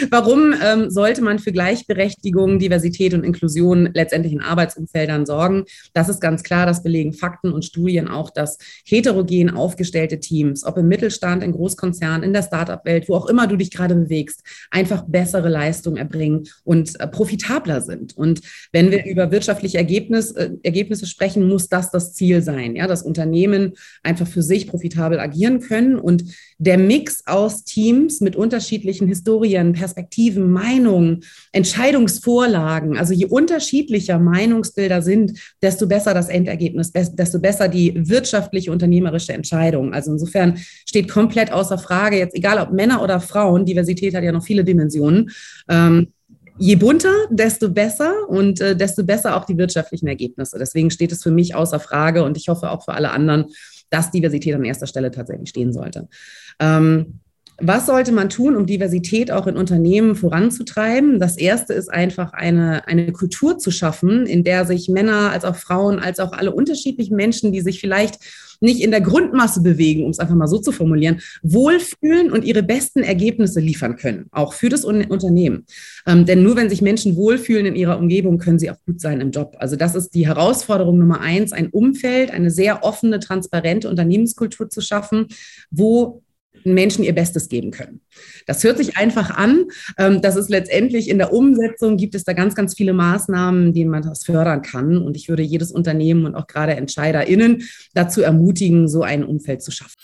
warum 0.10 0.54
ähm, 0.62 0.90
sollte 0.90 1.22
man 1.22 1.40
für 1.40 1.54
Gleichberechtigung, 1.54 2.60
Diversität 2.60 3.14
und 3.14 3.24
Inklusion 3.24 3.90
letztendlich 3.94 4.34
in 4.34 4.42
Arbeitsumfeldern 4.42 5.26
sorgen? 5.26 5.64
Das 5.94 6.10
ist 6.10 6.20
ganz 6.20 6.44
klar, 6.44 6.66
das 6.66 6.84
belegen 6.84 7.14
Fakten 7.14 7.54
und 7.54 7.64
Studien 7.64 8.10
auch, 8.10 8.32
dass 8.32 8.58
heterogen 8.86 9.50
aufgestellte 9.50 10.20
Teams, 10.20 10.66
ob 10.66 10.78
im 10.78 10.90
Mittelstand, 10.90 11.42
in 11.42 11.54
Großkonzernen, 11.54 12.24
in 12.24 12.34
der 12.34 12.44
Startup-Welt, 12.44 13.08
wo 13.08 13.16
auch 13.16 13.28
immer 13.28 13.48
du 13.48 13.56
dich 13.56 13.72
gerade 13.72 13.96
bewegst, 13.96 14.42
einfach 14.72 15.06
bessere 15.08 15.48
Leistungen 15.48 15.96
erbringen 15.96 16.50
und 16.66 17.00
äh, 17.00 17.08
profitabler 17.08 17.80
sind. 17.80 18.18
Und 18.18 18.42
wenn 18.74 18.92
wir 18.92 19.06
über 19.06 19.32
wirtschaftliche 19.32 19.78
Ergebnis, 19.78 20.32
äh, 20.32 20.50
Ergebnisse 20.64 21.06
sprechen, 21.06 21.48
muss 21.48 21.70
das 21.70 21.92
das 21.92 22.14
Ziel 22.14 22.42
sein, 22.42 22.76
ja, 22.76 22.88
das 22.88 23.04
Unternehmen 23.04 23.21
Unternehmen 23.22 23.74
einfach 24.04 24.28
für 24.28 24.42
sich 24.42 24.68
profitabel 24.68 25.20
agieren 25.20 25.60
können. 25.60 25.98
Und 25.98 26.24
der 26.58 26.78
Mix 26.78 27.24
aus 27.26 27.64
Teams 27.64 28.22
mit 28.22 28.36
unterschiedlichen 28.36 29.08
Historien, 29.08 29.74
Perspektiven, 29.74 30.52
Meinungen, 30.52 31.24
Entscheidungsvorlagen, 31.52 32.98
also 32.98 33.14
je 33.14 33.26
unterschiedlicher 33.26 34.20
Meinungsbilder 34.20 35.02
sind, 35.02 35.40
desto 35.62 35.88
besser 35.88 36.14
das 36.14 36.30
Endergebnis, 36.30 36.92
desto 36.92 37.40
besser 37.40 37.68
die 37.68 37.94
wirtschaftliche, 37.96 38.72
unternehmerische 38.72 39.34
Entscheidung. 39.34 39.94
Also 39.94 40.12
insofern 40.12 40.58
steht 40.86 41.10
komplett 41.10 41.52
außer 41.52 41.78
Frage, 41.78 42.18
jetzt 42.18 42.36
egal 42.36 42.60
ob 42.60 42.72
Männer 42.72 43.02
oder 43.04 43.20
Frauen, 43.20 43.66
Diversität 43.66 44.16
hat 44.16 44.24
ja 44.24 44.32
noch 44.32 44.44
viele 44.44 44.64
Dimensionen. 44.64 45.30
Ähm, 45.70 46.08
je 46.58 46.76
bunter, 46.76 47.14
desto 47.30 47.70
besser 47.70 48.28
und 48.28 48.62
äh, 48.62 48.76
desto 48.76 49.04
besser 49.04 49.36
auch 49.36 49.46
die 49.46 49.58
wirtschaftlichen 49.58 50.08
Ergebnisse. 50.08 50.58
Deswegen 50.60 50.92
steht 50.92 51.12
es 51.12 51.24
für 51.24 51.32
mich 51.32 51.56
außer 51.56 51.80
Frage 51.80 52.24
und 52.24 52.38
ich 52.38 52.50
hoffe 52.50 52.70
auch 52.72 52.86
für 52.86 52.94
alle 52.94 53.12
anderen, 53.12 53.46
dass 53.90 54.12
Diversität 54.12 54.56
an 54.56 54.64
erster 54.64 54.88
Stelle 54.88 55.12
tatsächlich 55.12 55.50
stehen 55.50 55.74
sollte. 55.74 56.08
Ähm, 56.60 57.20
was 57.64 57.86
sollte 57.86 58.12
man 58.12 58.30
tun, 58.30 58.56
um 58.56 58.66
Diversität 58.66 59.32
auch 59.32 59.46
in 59.46 59.56
Unternehmen 59.56 60.16
voranzutreiben? 60.16 61.20
Das 61.20 61.38
erste 61.38 61.74
ist 61.74 61.90
einfach 61.90 62.34
eine, 62.34 62.88
eine 62.88 63.12
Kultur 63.12 63.60
zu 63.60 63.70
schaffen, 63.70 64.26
in 64.26 64.44
der 64.44 64.66
sich 64.66 64.90
Männer 64.90 65.32
als 65.32 65.46
auch 65.46 65.56
Frauen, 65.56 66.00
als 66.00 66.20
auch 66.20 66.32
alle 66.32 66.52
unterschiedlichen 66.54 67.16
Menschen, 67.16 67.52
die 67.52 67.62
sich 67.62 67.80
vielleicht 67.80 68.18
nicht 68.62 68.82
in 68.82 68.92
der 68.92 69.02
Grundmasse 69.02 69.62
bewegen, 69.62 70.06
um 70.06 70.12
es 70.12 70.20
einfach 70.20 70.36
mal 70.36 70.48
so 70.48 70.60
zu 70.60 70.72
formulieren, 70.72 71.20
wohlfühlen 71.42 72.32
und 72.32 72.46
ihre 72.46 72.64
besten 72.64 73.04
Ergebnisse 73.04 73.60
liefern 73.60 73.98
können, 73.98 74.28
auch 74.32 74.54
für 74.54 74.70
das 74.70 74.86
Unternehmen. 74.86 75.66
Ähm, 76.08 76.26
denn 76.26 76.44
nur 76.44 76.56
wenn 76.56 76.70
sich 76.70 76.82
Menschen 76.82 77.16
wohlfühlen 77.16 77.66
in 77.66 77.76
ihrer 77.76 77.98
Umgebung, 77.98 78.38
können 78.38 78.60
sie 78.60 78.70
auch 78.70 78.78
gut 78.86 79.02
sein 79.02 79.20
im 79.20 79.32
Job. 79.32 79.56
Also 79.60 79.76
das 79.76 79.96
ist 79.96 80.12
die 80.16 80.28
Herausforderung 80.28 80.98
Nummer 80.98 81.20
eins, 81.20 81.52
ein 81.52 81.70
Umfeld, 81.70 82.32
eine 82.32 82.52
sehr 82.52 82.84
offene, 82.84 83.20
transparente 83.20 83.90
Unternehmenskultur 83.90 84.70
zu 84.70 84.82
schaffen, 84.82 85.28
wo 85.72 86.22
Menschen 86.66 87.04
ihr 87.04 87.14
Bestes 87.14 87.50
geben 87.50 87.72
können. 87.72 88.02
Das 88.48 88.64
hört 88.64 88.78
sich 88.78 88.98
einfach 88.98 89.32
an. 89.32 89.66
Ähm, 89.98 90.22
das 90.22 90.36
ist 90.36 90.50
letztendlich 90.50 91.10
in 91.10 91.18
der 91.18 91.34
Umsetzung 91.34 91.98
gibt 91.98 92.16
es 92.16 92.24
da 92.24 92.34
ganz, 92.34 92.56
ganz 92.56 92.76
viele 92.76 92.94
Maßnahmen, 92.94 93.74
denen 93.74 93.92
man 93.92 94.04
das 94.04 94.26
fördern 94.26 94.62
kann. 94.62 94.98
Und 94.98 95.16
ich 95.16 95.30
würde 95.30 95.44
jedes 95.44 95.72
Unternehmen 95.72 96.26
und 96.26 96.36
auch 96.36 96.48
gerade 96.48 96.76
EntscheiderInnen 96.76 97.64
dazu 97.94 98.22
ermutigen, 98.22 98.88
so 98.88 99.04
ein 99.04 99.24
Umfeld 99.24 99.62
zu 99.62 99.72
schaffen. 99.72 99.96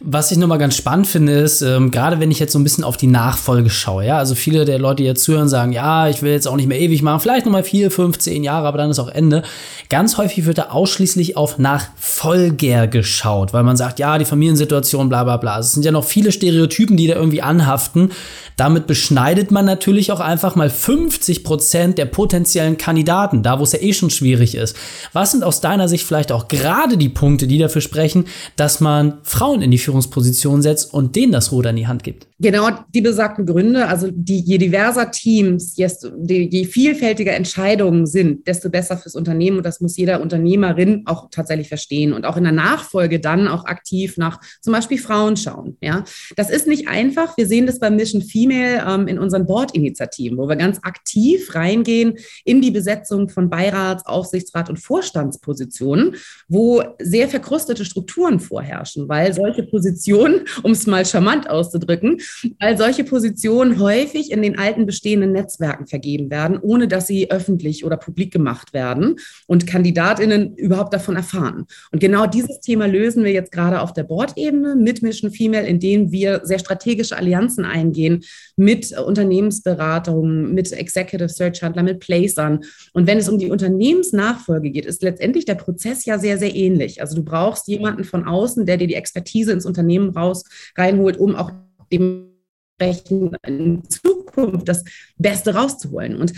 Was 0.00 0.30
ich 0.30 0.38
nochmal 0.38 0.58
ganz 0.58 0.76
spannend 0.76 1.06
finde, 1.06 1.32
ist, 1.32 1.62
ähm, 1.62 1.90
gerade 1.90 2.20
wenn 2.20 2.30
ich 2.30 2.38
jetzt 2.38 2.52
so 2.52 2.58
ein 2.58 2.64
bisschen 2.64 2.84
auf 2.84 2.96
die 2.96 3.06
Nachfolge 3.06 3.70
schaue, 3.70 4.04
ja, 4.04 4.18
also 4.18 4.34
viele 4.34 4.64
der 4.64 4.78
Leute, 4.78 4.96
die 5.02 5.04
jetzt 5.04 5.24
zuhören, 5.24 5.48
sagen, 5.48 5.72
ja, 5.72 6.08
ich 6.08 6.22
will 6.22 6.32
jetzt 6.32 6.46
auch 6.46 6.56
nicht 6.56 6.68
mehr 6.68 6.80
ewig 6.80 7.02
machen, 7.02 7.20
vielleicht 7.20 7.46
nochmal 7.46 7.64
vier, 7.64 7.90
fünf, 7.90 8.18
zehn 8.18 8.44
Jahre, 8.44 8.66
aber 8.68 8.78
dann 8.78 8.90
ist 8.90 8.98
auch 8.98 9.08
Ende. 9.08 9.42
Ganz 9.88 10.18
häufig 10.18 10.46
wird 10.46 10.58
da 10.58 10.64
ausschließlich 10.70 11.36
auf 11.36 11.58
Nachfolger 11.58 12.86
geschaut, 12.86 13.52
weil 13.52 13.62
man 13.62 13.76
sagt, 13.76 13.98
ja, 13.98 14.18
die 14.18 14.24
Familiensituation, 14.24 15.08
bla 15.08 15.24
bla 15.24 15.36
bla. 15.36 15.58
Es 15.58 15.72
sind 15.72 15.84
ja 15.84 15.92
noch 15.92 16.04
viele 16.06 16.32
Stereotypen, 16.32 16.96
die 16.96 17.06
da 17.06 17.14
irgendwie 17.14 17.42
anhaften. 17.42 18.12
Damit 18.56 18.86
beschneidet 18.86 19.50
man 19.50 19.66
natürlich 19.66 20.12
auch 20.12 20.20
einfach 20.20 20.56
mal 20.56 20.70
50 20.70 21.44
Prozent 21.44 21.98
der 21.98 22.06
potenziellen 22.06 22.78
Kandidaten, 22.78 23.42
da 23.42 23.58
wo 23.58 23.64
es 23.64 23.72
ja 23.72 23.80
eh 23.82 23.92
schon 23.92 24.10
schwierig 24.10 24.54
ist. 24.54 24.76
Was 25.12 25.32
sind 25.32 25.44
aus 25.44 25.60
deiner 25.60 25.88
Sicht 25.88 26.06
vielleicht 26.06 26.32
auch 26.32 26.48
gerade 26.48 26.96
die 26.96 27.10
Punkte, 27.10 27.46
die 27.46 27.58
dafür 27.58 27.82
sprechen, 27.82 28.24
dass 28.56 28.80
man 28.80 29.18
Frauen 29.22 29.60
in 29.60 29.70
die 29.70 29.78
Führungsposition 29.78 30.62
setzt 30.62 30.94
und 30.94 31.16
denen 31.16 31.32
das 31.32 31.52
Ruder 31.52 31.70
in 31.70 31.76
die 31.76 31.86
Hand 31.86 32.02
gibt? 32.02 32.26
Genau 32.38 32.68
die 32.94 33.00
besagten 33.00 33.46
Gründe, 33.46 33.88
also 33.88 34.10
die, 34.12 34.40
je 34.40 34.58
diverser 34.58 35.10
Teams, 35.10 35.74
je, 35.76 35.88
je 36.28 36.64
vielfältiger 36.66 37.32
Entscheidungen 37.32 38.04
sind, 38.06 38.46
desto 38.46 38.68
besser 38.68 38.98
fürs 38.98 39.14
Unternehmen 39.14 39.56
und 39.56 39.64
das 39.64 39.80
muss 39.80 39.96
jeder 39.96 40.20
Unternehmerin 40.20 41.04
auch 41.06 41.30
tatsächlich 41.30 41.68
verstehen 41.68 42.12
und 42.12 42.26
auch 42.26 42.36
in 42.36 42.42
der 42.44 42.52
Nachfolge 42.52 43.20
dann 43.20 43.48
auch 43.48 43.64
aktiv 43.64 44.18
nach 44.18 44.38
zum 44.60 44.74
Beispiel 44.74 44.98
Frauen 44.98 45.38
schauen. 45.38 45.78
Ja, 45.80 46.04
das 46.36 46.50
ist 46.50 46.66
nicht 46.66 46.88
einfach. 46.88 47.38
Wir 47.38 47.46
sehen 47.46 47.64
das 47.64 47.78
bei 47.78 47.88
Mission 47.88 48.20
Female 48.20 48.84
ähm, 48.86 49.08
in 49.08 49.18
unseren 49.18 49.46
Board-Initiativen, 49.46 50.36
wo 50.36 50.46
wir 50.46 50.56
ganz 50.56 50.78
aktiv 50.82 51.54
reingehen 51.54 52.18
in 52.44 52.60
die 52.60 52.70
Besetzung 52.70 53.30
von 53.30 53.48
Beirats, 53.48 54.04
Aufsichtsrat 54.04 54.68
und 54.68 54.78
Vorstandspositionen, 54.78 56.16
wo 56.48 56.82
sehr 57.00 57.28
verkrustete 57.28 57.86
Strukturen 57.86 58.40
vorherrschen, 58.40 59.08
weil 59.08 59.32
solche 59.32 59.62
Positionen, 59.62 60.42
um 60.62 60.72
es 60.72 60.86
mal 60.86 61.06
charmant 61.06 61.48
auszudrücken, 61.48 62.18
weil 62.60 62.76
solche 62.78 63.04
Positionen 63.04 63.80
häufig 63.80 64.30
in 64.30 64.42
den 64.42 64.58
alten 64.58 64.86
bestehenden 64.86 65.32
Netzwerken 65.32 65.86
vergeben 65.86 66.30
werden, 66.30 66.58
ohne 66.60 66.88
dass 66.88 67.06
sie 67.06 67.30
öffentlich 67.30 67.84
oder 67.84 67.96
publik 67.96 68.32
gemacht 68.32 68.72
werden 68.72 69.16
und 69.46 69.66
Kandidatinnen 69.66 70.54
überhaupt 70.56 70.92
davon 70.94 71.16
erfahren. 71.16 71.66
Und 71.92 72.00
genau 72.00 72.26
dieses 72.26 72.60
Thema 72.60 72.86
lösen 72.86 73.24
wir 73.24 73.32
jetzt 73.32 73.52
gerade 73.52 73.80
auf 73.80 73.92
der 73.92 74.04
Board-Ebene 74.04 74.76
mit 74.76 75.02
Mission 75.02 75.30
Female, 75.30 75.66
indem 75.66 76.12
wir 76.12 76.40
sehr 76.44 76.58
strategische 76.58 77.16
Allianzen 77.16 77.64
eingehen 77.64 78.24
mit 78.56 78.96
Unternehmensberatungen, 78.98 80.54
mit 80.54 80.72
Executive 80.72 81.28
Search 81.28 81.62
Handler, 81.62 81.82
mit 81.82 82.00
Placern. 82.00 82.60
Und 82.92 83.06
wenn 83.06 83.18
es 83.18 83.28
um 83.28 83.38
die 83.38 83.50
Unternehmensnachfolge 83.50 84.70
geht, 84.70 84.86
ist 84.86 85.02
letztendlich 85.02 85.44
der 85.44 85.54
Prozess 85.54 86.04
ja 86.04 86.18
sehr, 86.18 86.38
sehr 86.38 86.54
ähnlich. 86.54 87.00
Also 87.00 87.16
du 87.16 87.24
brauchst 87.24 87.68
jemanden 87.68 88.04
von 88.04 88.24
außen, 88.24 88.66
der 88.66 88.76
dir 88.76 88.86
die 88.86 88.94
Expertise 88.94 89.52
ins 89.52 89.66
Unternehmen 89.66 90.10
raus 90.10 90.44
reinholt, 90.76 91.16
um 91.18 91.36
auch 91.36 91.50
dementsprechend 91.92 93.36
in 93.46 93.82
Zukunft 93.88 94.68
das 94.68 94.84
Beste 95.16 95.54
rauszuholen. 95.54 96.16
Und 96.16 96.32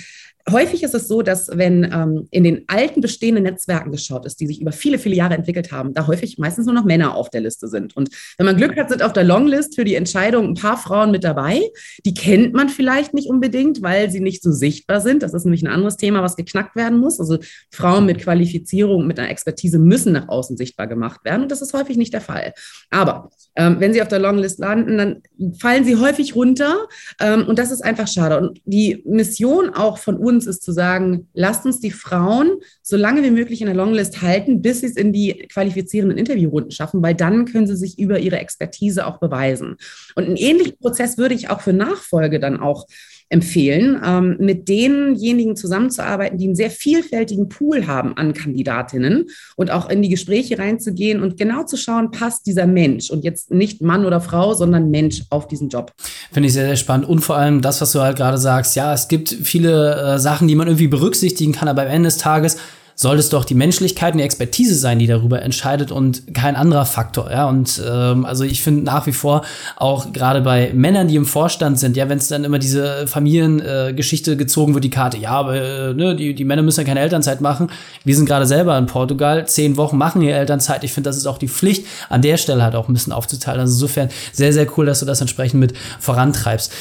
häufig 0.50 0.83
ist 0.83 0.95
es 0.95 1.09
so, 1.09 1.23
dass 1.23 1.49
wenn 1.52 1.85
ähm, 1.85 2.28
in 2.31 2.45
den 2.45 2.64
alten 2.67 3.00
bestehenden 3.00 3.45
Netzwerken 3.45 3.90
geschaut 3.90 4.26
ist, 4.26 4.40
die 4.40 4.47
sich 4.47 4.61
über 4.61 4.73
viele, 4.73 4.99
viele 4.99 5.17
Jahre 5.17 5.35
entwickelt 5.35 5.73
haben, 5.73 5.95
da 5.95 6.07
häufig 6.07 6.38
meistens 6.38 6.67
nur 6.67 6.75
noch 6.75 6.85
Männer 6.85 7.14
auf 7.14 7.31
der 7.31 7.40
Liste 7.40 7.69
sind. 7.69 7.97
Und 7.97 8.11
wenn 8.37 8.47
man 8.47 8.57
Glück 8.57 8.76
hat, 8.76 8.88
sind 8.88 9.02
auf 9.02 9.12
der 9.12 9.25
Longlist 9.25 9.75
für 9.75 9.85
die 9.85 9.95
Entscheidung 9.95 10.49
ein 10.49 10.55
paar 10.55 10.76
Frauen 10.76 11.11
mit 11.11 11.25
dabei. 11.25 11.61
Die 12.05 12.14
kennt 12.14 12.55
man 12.55 12.69
vielleicht 12.69 13.14
nicht 13.14 13.28
unbedingt, 13.28 13.83
weil 13.83 14.11
sie 14.11 14.21
nicht 14.21 14.43
so 14.43 14.52
sichtbar 14.52 15.00
sind. 15.00 15.23
Das 15.23 15.35
ist 15.35 15.45
nämlich 15.45 15.62
ein 15.62 15.69
anderes 15.69 15.97
Thema, 15.97 16.23
was 16.23 16.37
geknackt 16.37 16.76
werden 16.76 16.99
muss. 16.99 17.21
Also 17.21 17.38
Frauen 17.71 18.07
mit 18.07 18.19
Qualifizierung, 18.19 19.07
mit 19.07 19.19
einer 19.19 19.31
Expertise 19.31 19.78
müssen 19.78 20.12
nach 20.12 20.28
außen 20.28 20.57
sichtbar 20.57 20.87
gemacht 20.87 21.25
werden. 21.25 21.43
Und 21.43 21.52
das 21.52 21.62
ist 21.62 21.75
häufig 21.75 21.97
nicht 21.97 22.12
der 22.12 22.21
Fall. 22.21 22.52
Aber 22.90 23.31
ähm, 23.57 23.76
wenn 23.81 23.93
sie 23.93 24.02
auf 24.02 24.09
der 24.09 24.21
Longlist 24.21 24.59
landen, 24.59 24.99
dann 24.99 25.23
fallen 25.59 25.85
sie 25.85 25.97
häufig 25.97 26.35
runter. 26.35 26.87
Ähm, 27.21 27.47
und 27.49 27.59
das 27.59 27.71
ist 27.71 27.85
einfach 27.85 28.07
schade. 28.07 28.38
Und 28.38 28.61
die 28.64 29.02
Mission 29.05 29.71
auch 29.71 29.99
von 29.99 30.17
uns 30.17 30.38
ist 30.47 30.62
zu 30.62 30.73
sagen, 30.73 31.28
lasst 31.35 31.64
uns 31.66 31.80
die 31.80 31.90
Frauen 31.90 32.61
so 32.83 32.97
lange 32.97 33.23
wie 33.23 33.30
möglich 33.30 33.61
in 33.61 33.66
der 33.66 33.76
Longlist 33.76 34.23
halten, 34.23 34.62
bis 34.62 34.80
sie 34.80 34.87
es 34.87 34.97
in 34.97 35.12
die 35.12 35.47
qualifizierenden 35.52 36.18
Interviewrunden 36.18 36.71
schaffen, 36.71 37.02
weil 37.02 37.14
dann 37.14 37.45
können 37.45 37.66
sie 37.66 37.76
sich 37.76 37.99
über 37.99 38.18
ihre 38.18 38.38
Expertise 38.38 39.07
auch 39.07 39.18
beweisen. 39.18 39.76
Und 40.14 40.25
einen 40.25 40.37
ähnlichen 40.37 40.78
Prozess 40.78 41.18
würde 41.18 41.35
ich 41.35 41.50
auch 41.50 41.61
für 41.61 41.73
Nachfolge 41.73 42.40
dann 42.40 42.61
auch 42.61 42.87
empfehlen, 43.30 44.00
ähm, 44.04 44.37
mit 44.38 44.68
denjenigen 44.68 45.54
zusammenzuarbeiten, 45.54 46.38
die 46.38 46.47
einen 46.47 46.54
sehr 46.54 46.70
vielfältigen 46.70 47.49
Pool 47.49 47.87
haben 47.87 48.16
an 48.16 48.32
Kandidatinnen 48.32 49.26
und 49.56 49.70
auch 49.70 49.90
in 49.90 50.02
die 50.02 50.08
Gespräche 50.08 50.58
reinzugehen 50.58 51.23
und 51.23 51.37
genau 51.37 51.64
zu 51.64 51.76
schauen, 51.76 52.11
passt 52.11 52.47
dieser 52.47 52.66
Mensch 52.66 53.11
und 53.11 53.25
jetzt 53.25 53.50
nicht 53.50 53.82
Mann 53.82 54.06
oder 54.06 54.20
Frau, 54.20 54.54
sondern 54.54 54.90
Mensch 54.90 55.23
auf 55.30 55.47
diesen 55.47 55.68
Job. 55.68 55.92
Finde 56.32 56.47
ich 56.47 56.54
sehr, 56.54 56.66
sehr 56.66 56.76
spannend 56.76 57.08
und 57.08 57.20
vor 57.20 57.37
allem 57.37 57.61
das, 57.61 57.80
was 57.80 57.92
du 57.92 58.00
halt 58.00 58.16
gerade 58.16 58.38
sagst, 58.38 58.76
ja, 58.76 58.94
es 58.94 59.08
gibt 59.08 59.28
viele 59.28 60.14
äh, 60.14 60.18
Sachen, 60.18 60.49
die 60.49 60.54
man 60.54 60.66
irgendwie 60.66 60.88
berücksichtigen 60.88 61.52
kann, 61.52 61.68
aber 61.68 61.82
am 61.82 61.88
Ende 61.88 62.08
des 62.08 62.16
Tages 62.16 62.56
soll 63.00 63.17
es 63.17 63.28
doch 63.28 63.45
die 63.45 63.55
Menschlichkeit 63.55 64.12
und 64.12 64.19
die 64.19 64.25
Expertise 64.25 64.75
sein, 64.75 64.99
die 64.99 65.07
darüber 65.07 65.40
entscheidet 65.40 65.93
und 65.93 66.35
kein 66.35 66.57
anderer 66.57 66.85
Faktor. 66.85 67.31
Ja, 67.31 67.49
und 67.49 67.81
ähm, 67.88 68.25
also 68.25 68.43
ich 68.43 68.61
finde 68.61 68.83
nach 68.83 69.07
wie 69.07 69.12
vor 69.12 69.43
auch 69.76 70.12
gerade 70.12 70.40
bei 70.40 70.73
Männern, 70.75 71.07
die 71.07 71.14
im 71.14 71.25
Vorstand 71.25 71.78
sind, 71.78 71.97
ja, 71.97 72.09
wenn 72.09 72.19
es 72.19 72.26
dann 72.26 72.43
immer 72.43 72.59
diese 72.59 73.07
Familiengeschichte 73.07 74.33
äh, 74.33 74.37
gezogen 74.37 74.75
wird, 74.75 74.83
die 74.83 74.90
Karte, 74.90 75.17
ja, 75.17 75.31
aber 75.31 75.55
äh, 75.55 75.95
ne, 75.95 76.17
die, 76.17 76.35
die 76.35 76.45
Männer 76.45 76.62
müssen 76.62 76.81
ja 76.81 76.87
keine 76.87 76.99
Elternzeit 76.99 77.40
machen. 77.40 77.71
Wir 78.02 78.17
sind 78.17 78.26
gerade 78.26 78.47
selber 78.47 78.76
in 78.76 78.87
Portugal, 78.87 79.47
zehn 79.47 79.76
Wochen 79.76 79.97
machen 79.97 80.21
hier 80.21 80.35
Elternzeit. 80.35 80.83
Ich 80.83 80.93
finde, 80.93 81.09
das 81.09 81.17
ist 81.17 81.26
auch 81.26 81.38
die 81.38 81.49
Pflicht, 81.49 81.87
an 82.09 82.21
der 82.21 82.37
Stelle 82.37 82.64
halt 82.64 82.75
auch 82.75 82.88
ein 82.88 82.95
bisschen 82.95 83.12
aufzuteilen. 83.12 83.61
Also 83.61 83.75
insofern 83.75 84.09
sehr, 84.33 84.52
sehr 84.52 84.67
cool, 84.76 84.87
dass 84.87 84.99
du 84.99 85.07
das 85.07 85.21
entsprechend 85.21 85.61
mit 85.61 85.73
vorantreibst. 86.00 86.73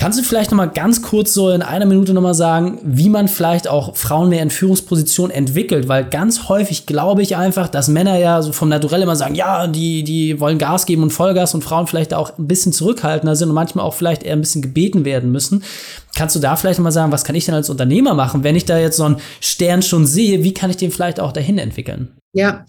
Kannst 0.00 0.18
du 0.18 0.22
vielleicht 0.22 0.50
noch 0.50 0.56
mal 0.56 0.64
ganz 0.64 1.02
kurz 1.02 1.34
so 1.34 1.50
in 1.50 1.60
einer 1.60 1.84
Minute 1.84 2.14
noch 2.14 2.22
mal 2.22 2.32
sagen, 2.32 2.78
wie 2.82 3.10
man 3.10 3.28
vielleicht 3.28 3.68
auch 3.68 3.94
Frauen 3.94 4.30
mehr 4.30 4.42
in 4.42 4.48
Führungspositionen 4.48 5.30
entwickelt? 5.30 5.88
Weil 5.88 6.06
ganz 6.06 6.48
häufig 6.48 6.86
glaube 6.86 7.20
ich 7.20 7.36
einfach, 7.36 7.68
dass 7.68 7.88
Männer 7.88 8.16
ja 8.16 8.40
so 8.40 8.52
vom 8.52 8.70
Naturell 8.70 9.02
immer 9.02 9.14
sagen, 9.14 9.34
ja, 9.34 9.66
die, 9.66 10.02
die 10.02 10.40
wollen 10.40 10.56
Gas 10.56 10.86
geben 10.86 11.02
und 11.02 11.10
Vollgas 11.10 11.52
und 11.54 11.62
Frauen 11.62 11.86
vielleicht 11.86 12.14
auch 12.14 12.38
ein 12.38 12.48
bisschen 12.48 12.72
zurückhaltender 12.72 13.36
sind 13.36 13.50
und 13.50 13.54
manchmal 13.54 13.84
auch 13.84 13.92
vielleicht 13.92 14.22
eher 14.22 14.32
ein 14.32 14.40
bisschen 14.40 14.62
gebeten 14.62 15.04
werden 15.04 15.32
müssen. 15.32 15.64
Kannst 16.16 16.36
du 16.36 16.40
da 16.40 16.56
vielleicht 16.56 16.80
mal 16.80 16.92
sagen, 16.92 17.12
was 17.12 17.24
kann 17.24 17.34
ich 17.34 17.46
denn 17.46 17.54
als 17.54 17.70
Unternehmer 17.70 18.14
machen, 18.14 18.44
wenn 18.44 18.56
ich 18.56 18.64
da 18.64 18.78
jetzt 18.78 18.96
so 18.96 19.04
einen 19.04 19.20
Stern 19.40 19.82
schon 19.82 20.06
sehe? 20.06 20.42
Wie 20.42 20.54
kann 20.54 20.70
ich 20.70 20.76
den 20.76 20.90
vielleicht 20.90 21.20
auch 21.20 21.32
dahin 21.32 21.58
entwickeln? 21.58 22.20
Ja, 22.32 22.64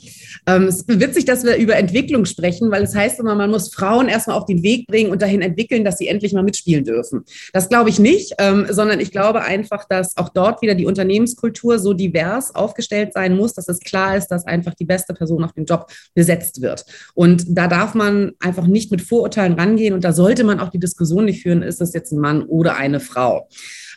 ähm, 0.48 0.64
es 0.64 0.78
ist 0.78 1.00
witzig, 1.00 1.26
dass 1.26 1.44
wir 1.44 1.56
über 1.56 1.76
Entwicklung 1.76 2.26
sprechen, 2.26 2.72
weil 2.72 2.82
es 2.82 2.96
heißt 2.96 3.20
immer, 3.20 3.36
man 3.36 3.52
muss 3.52 3.72
Frauen 3.72 4.08
erstmal 4.08 4.36
auf 4.36 4.46
den 4.48 4.64
Weg 4.64 4.88
bringen 4.88 5.12
und 5.12 5.22
dahin 5.22 5.44
entwickeln, 5.44 5.86
dass 5.86 6.00
sie 6.00 6.08
endlich 6.08 6.34
mal 6.34 6.42
mitspielen 6.42 6.84
dürfen. 6.84 7.26
Das 7.54 7.70
glaube 7.70 7.92
ich 7.92 8.00
nicht, 8.00 8.34
ähm, 8.40 8.66
sondern 8.72 9.00
ich 9.00 9.12
glaube 9.12 9.44
einfach, 9.44 9.88
dass 9.88 10.18
auch 10.18 10.30
dort 10.30 10.64
wieder 10.64 10.74
die 10.74 10.88
Unternehmenskultur 10.88 11.78
so 11.78 11.94
divers 11.94 12.56
aufgestellt 12.56 13.14
sein 13.14 13.36
muss, 13.36 13.54
dass 13.54 13.68
es 13.68 13.80
klar 13.80 14.18
ist, 14.18 14.30
dass 14.30 14.48
einfach 14.48 14.74
die 14.74 14.86
beste 14.86 15.14
Person 15.14 15.44
auf 15.44 15.54
den 15.54 15.66
Job 15.66 15.92
besetzt 16.16 16.64
wird. 16.64 16.84
Und 17.14 17.46
da 17.48 17.68
darf 17.68 17.94
man 17.94 18.32
einfach 18.40 18.66
nicht 18.66 18.90
mit 18.90 19.04
Vorurteilen 19.04 19.54
rangehen 19.54 19.94
und 19.94 20.04
da 20.04 20.12
sollte 20.12 20.44
man 20.44 20.60
auch 20.60 20.70
die 20.70 20.80
Diskussion 20.80 21.26
nicht 21.26 21.44
führen, 21.44 21.62
ist 21.62 21.82
das 21.82 21.94
jetzt 21.94 22.12
ein 22.12 22.20
Mann 22.20 22.42
oder 22.44 22.78
eine 22.78 23.00
Frau. 23.00 23.31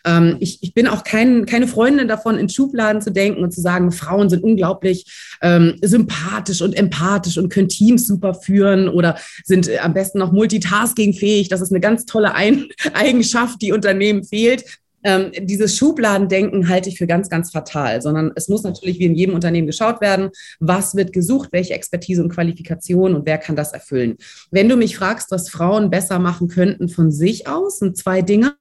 Ähm, 0.05 0.37
ich, 0.41 0.59
ich 0.62 0.75
bin 0.75 0.87
auch 0.87 1.03
kein, 1.03 1.47
keine 1.47 1.67
Freundin 1.67 2.09
davon, 2.09 2.38
in 2.38 2.49
Schubladen 2.49 3.00
zu 3.00 3.11
denken 3.11 3.43
und 3.43 3.53
zu 3.53 3.61
sagen, 3.61 3.91
Frauen 3.91 4.29
sind 4.29 4.43
unglaublich 4.43 5.07
ähm, 5.41 5.76
sympathisch 5.83 6.61
und 6.62 6.75
empathisch 6.75 7.38
und 7.38 7.49
können 7.49 7.69
Teams 7.69 8.07
super 8.07 8.35
führen 8.35 8.88
oder 8.88 9.17
sind 9.45 9.69
äh, 9.69 9.79
am 9.79 9.95
besten 9.95 10.19
noch 10.19 10.33
multitaskingfähig. 10.33 11.49
Das 11.49 11.61
ist 11.61 11.73
eine 11.73 11.81
ganz 11.81 12.05
tolle 12.05 12.35
Ein 12.35 12.67
Eigenschaft, 12.95 13.62
die 13.62 13.73
Unternehmen 13.73 14.25
fehlt. 14.25 14.64
Ähm, 15.04 15.30
dieses 15.38 15.76
Schubladendenken 15.76 16.68
halte 16.68 16.88
ich 16.88 16.99
für 16.99 17.06
ganz, 17.06 17.28
ganz 17.28 17.50
fatal, 17.52 18.02
sondern 18.02 18.32
es 18.34 18.49
muss 18.49 18.62
natürlich 18.62 18.99
wie 18.99 19.04
in 19.04 19.14
jedem 19.14 19.34
Unternehmen 19.34 19.66
geschaut 19.66 20.00
werden, 20.00 20.30
was 20.61 20.94
wird 20.94 21.12
gesucht, 21.12 21.50
welche 21.52 21.75
Expertise 21.75 22.23
und 22.23 22.30
Qualifikation 22.30 23.14
und 23.14 23.26
wer 23.26 23.38
kann 23.38 23.54
das 23.54 23.73
erfüllen. 23.73 24.16
Wenn 24.50 24.68
du 24.68 24.76
mich 24.76 24.96
fragst, 24.96 25.30
was 25.30 25.50
Frauen 25.50 25.90
besser 25.90 26.18
machen 26.18 26.49
könnten 26.49 26.88
von 26.88 27.11
sich 27.11 27.46
aus, 27.46 27.78
sind 27.78 27.96
zwei 27.96 28.23
Dinge. 28.23 28.56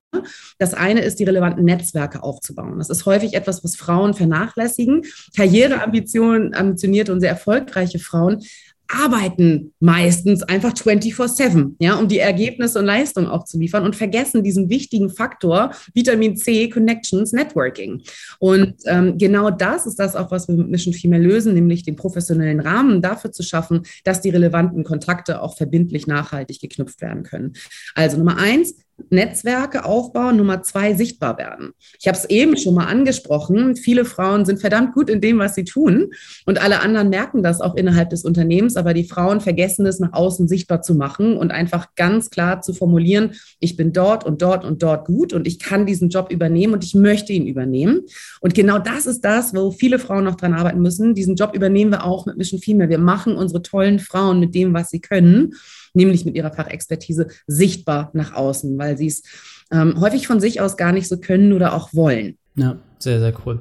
Das 0.60 0.74
eine 0.74 1.02
ist, 1.02 1.20
die 1.20 1.24
relevanten 1.24 1.66
Netzwerke 1.66 2.22
aufzubauen. 2.22 2.78
Das 2.78 2.90
ist 2.90 3.06
häufig 3.06 3.34
etwas, 3.34 3.64
was 3.64 3.76
Frauen 3.76 4.14
vernachlässigen. 4.14 5.04
Karriereambitionen, 5.36 6.54
ambitionierte 6.54 7.12
und 7.12 7.20
sehr 7.20 7.30
erfolgreiche 7.30 7.98
Frauen 7.98 8.44
arbeiten 8.88 9.74
meistens 9.80 10.44
einfach 10.44 10.74
24-7, 10.74 11.76
ja, 11.80 11.96
um 11.96 12.08
die 12.08 12.20
Ergebnisse 12.20 12.80
und 12.80 12.86
Leistung 12.86 13.28
auch 13.28 13.46
zu 13.46 13.58
liefern 13.58 13.84
und 13.84 13.96
vergessen 13.96 14.44
diesen 14.44 14.70
wichtigen 14.70 15.10
Faktor 15.10 15.72
Vitamin 15.94 16.36
C, 16.36 16.70
Connections, 16.70 17.32
Networking. 17.32 18.02
Und 18.40 18.76
ähm, 18.86 19.18
genau 19.18 19.50
das 19.50 19.86
ist 19.86 20.00
das 20.00 20.16
auch, 20.16 20.32
was 20.32 20.48
wir 20.48 20.56
mit 20.56 20.70
Mission 20.70 20.94
Female 20.94 21.24
lösen, 21.24 21.54
nämlich 21.54 21.84
den 21.84 21.96
professionellen 21.96 22.60
Rahmen 22.60 23.02
dafür 23.02 23.32
zu 23.32 23.44
schaffen, 23.44 23.82
dass 24.04 24.22
die 24.22 24.30
relevanten 24.30 24.84
Kontakte 24.84 25.42
auch 25.42 25.58
verbindlich 25.58 26.08
nachhaltig 26.08 26.60
geknüpft 26.60 27.02
werden 27.02 27.24
können. 27.24 27.54
Also 27.96 28.18
Nummer 28.18 28.38
eins, 28.38 28.76
Netzwerke 29.10 29.86
aufbauen, 29.86 30.38
Nummer 30.38 30.62
zwei 30.62 30.94
sichtbar 30.94 31.38
werden. 31.38 31.72
Ich 32.00 32.08
habe 32.08 32.18
es 32.18 32.26
eben 32.26 32.58
schon 32.58 32.76
mal 32.76 32.86
angesprochen. 32.86 33.76
Viele 33.76 34.06
Frauen 34.06 34.46
sind 34.46 34.62
verdammt 34.62 34.94
gut 34.94 35.10
in 35.10 35.22
dem, 35.22 35.40
was 35.40 35.56
sie 35.56 35.64
tun 35.64 36.12
und 36.46 36.62
alle 36.62 36.82
anderen 36.82 37.10
merken 37.10 37.44
das 37.44 37.62
auch 37.62 37.76
innerhalb 37.76 38.10
des 38.12 38.24
Unternehmens, 38.24 38.76
aber 38.76 38.94
die 38.94 39.04
Frauen 39.04 39.42
vergessen 39.42 39.86
es 39.86 40.00
nach 40.00 40.14
außen 40.14 40.48
sichtbar 40.48 40.82
zu 40.82 40.96
machen 40.96 41.38
und 41.38 41.52
einfach 41.52 41.96
ganz 41.96 42.30
klar 42.30 42.62
zu 42.62 42.74
formulieren, 42.74 43.34
ich 43.60 43.76
bin 43.76 43.94
dort 43.94 44.26
und 44.26 44.42
dort 44.42 44.64
und 44.64 44.84
dort 44.84 45.06
gut 45.06 45.34
und 45.34 45.48
ich 45.48 45.60
kann 45.60 45.86
diesen 45.86 46.10
Job 46.10 46.32
übernehmen 46.32 46.74
und 46.74 46.84
ich 46.84 46.96
möchte 46.96 47.34
ihn 47.34 47.48
übernehmen. 47.48 48.02
Und 48.42 48.54
genau 48.54 48.80
das 48.80 49.06
ist 49.06 49.22
das, 49.22 49.56
wo 49.56 49.72
viele 49.72 50.00
Frauen 50.00 50.24
noch 50.24 50.36
dran 50.36 50.54
arbeiten 50.54 50.82
müssen. 50.82 51.16
Diesen 51.16 51.36
Job 51.36 51.56
übernehmen 51.56 51.92
wir 51.92 52.06
auch 52.06 52.26
mit 52.26 52.38
Mission 52.38 52.60
Female. 52.60 52.90
Wir 52.90 53.00
machen 53.00 53.36
unsere 53.36 53.62
tollen 53.62 54.00
Frauen 54.00 54.40
mit 54.40 54.56
dem, 54.56 54.74
was 54.74 54.90
sie 54.90 55.00
können 55.00 55.54
nämlich 55.94 56.26
mit 56.26 56.36
ihrer 56.36 56.52
Fachexpertise 56.52 57.28
sichtbar 57.48 58.12
nach 58.14 58.34
außen, 58.34 58.78
weil 58.78 58.98
sie 58.98 59.08
es 59.08 59.24
ähm, 59.72 60.00
häufig 60.00 60.28
von 60.28 60.40
sich 60.40 60.62
aus 60.62 60.78
gar 60.78 60.92
nicht 60.92 61.08
so 61.08 61.18
können 61.18 61.54
oder 61.54 61.74
auch 61.74 61.90
wollen. 61.94 62.38
Ja, 62.56 62.78
sehr, 63.00 63.20
sehr 63.20 63.34
cool. 63.46 63.60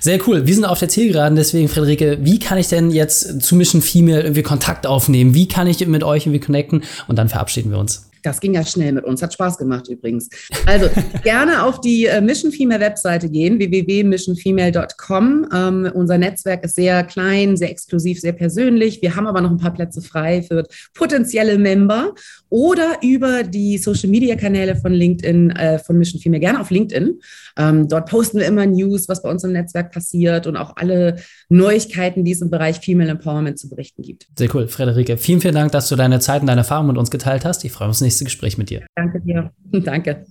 Sehr 0.00 0.18
cool. 0.26 0.46
Wir 0.46 0.54
sind 0.54 0.64
auf 0.64 0.78
der 0.78 0.88
Zielgeraden, 0.88 1.36
deswegen, 1.36 1.68
Friederike, 1.68 2.18
wie 2.22 2.38
kann 2.38 2.58
ich 2.58 2.68
denn 2.68 2.90
jetzt 2.90 3.40
zu 3.42 3.54
Mission 3.54 3.82
Female 3.82 4.22
irgendwie 4.22 4.42
Kontakt 4.42 4.86
aufnehmen? 4.86 5.34
Wie 5.34 5.48
kann 5.48 5.66
ich 5.66 5.86
mit 5.86 6.02
euch 6.02 6.26
irgendwie 6.26 6.44
connecten? 6.44 6.82
Und 7.06 7.16
dann 7.16 7.28
verabschieden 7.28 7.70
wir 7.70 7.78
uns. 7.78 8.10
Das 8.22 8.40
ging 8.40 8.54
ja 8.54 8.64
schnell 8.64 8.92
mit 8.92 9.04
uns, 9.04 9.22
hat 9.22 9.32
Spaß 9.32 9.58
gemacht 9.58 9.88
übrigens. 9.88 10.28
Also 10.66 10.88
gerne 11.22 11.64
auf 11.64 11.80
die 11.80 12.06
äh, 12.06 12.20
Mission 12.20 12.52
Female 12.52 12.80
Webseite 12.80 13.28
gehen, 13.28 13.58
www.missionfemale.com. 13.58 15.48
Ähm, 15.52 15.90
unser 15.94 16.18
Netzwerk 16.18 16.64
ist 16.64 16.76
sehr 16.76 17.04
klein, 17.04 17.56
sehr 17.56 17.70
exklusiv, 17.70 18.20
sehr 18.20 18.32
persönlich. 18.32 19.02
Wir 19.02 19.16
haben 19.16 19.26
aber 19.26 19.40
noch 19.40 19.50
ein 19.50 19.58
paar 19.58 19.74
Plätze 19.74 20.00
frei 20.00 20.42
für 20.42 20.64
potenzielle 20.94 21.58
Member 21.58 22.14
oder 22.48 22.98
über 23.02 23.42
die 23.42 23.78
Social 23.78 24.08
Media 24.08 24.36
Kanäle 24.36 24.76
von 24.76 24.92
LinkedIn, 24.92 25.50
äh, 25.50 25.78
von 25.78 25.98
Mission 25.98 26.20
Female, 26.20 26.40
gerne 26.40 26.60
auf 26.60 26.70
LinkedIn. 26.70 27.20
Ähm, 27.58 27.88
dort 27.88 28.08
posten 28.08 28.38
wir 28.38 28.46
immer 28.46 28.66
News, 28.66 29.08
was 29.08 29.22
bei 29.22 29.30
uns 29.30 29.44
im 29.44 29.52
Netzwerk 29.52 29.92
passiert 29.92 30.46
und 30.46 30.56
auch 30.56 30.76
alle 30.76 31.16
Neuigkeiten, 31.48 32.24
die 32.24 32.32
es 32.32 32.40
im 32.40 32.50
Bereich 32.50 32.80
Female 32.80 33.10
Empowerment 33.10 33.58
zu 33.58 33.68
berichten 33.68 34.02
gibt. 34.02 34.26
Sehr 34.38 34.54
cool, 34.54 34.68
Frederike. 34.68 35.16
Vielen, 35.16 35.40
vielen 35.40 35.54
Dank, 35.54 35.72
dass 35.72 35.88
du 35.88 35.96
deine 35.96 36.20
Zeit 36.20 36.40
und 36.40 36.46
deine 36.46 36.60
Erfahrungen 36.60 36.88
mit 36.88 36.98
uns 36.98 37.10
geteilt 37.10 37.44
hast. 37.44 37.64
Ich 37.64 37.72
freue 37.72 37.88
mich 37.88 37.98
nächste 38.12 38.24
Gespräch 38.24 38.58
mit 38.58 38.68
dir. 38.68 38.86
Danke 38.94 39.20
dir. 39.20 39.52
Danke. 39.72 40.26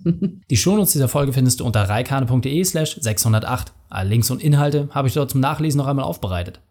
Die 0.49 0.57
Shownotes 0.57 0.91
dieser 0.91 1.07
Folge 1.07 1.33
findest 1.33 1.59
du 1.59 1.65
unter 1.65 1.81
reikane.de 1.81 2.63
slash 2.63 2.97
608. 2.99 3.73
Alle 3.89 4.09
Links 4.09 4.29
und 4.29 4.43
Inhalte 4.43 4.89
habe 4.91 5.07
ich 5.07 5.15
dort 5.15 5.31
zum 5.31 5.41
Nachlesen 5.41 5.79
noch 5.79 5.87
einmal 5.87 6.05
aufbereitet. 6.05 6.61